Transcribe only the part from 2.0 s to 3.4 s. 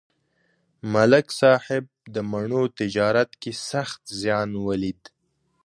د مڼو تجارت